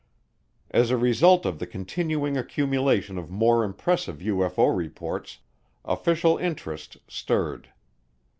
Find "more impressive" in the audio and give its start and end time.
3.29-4.17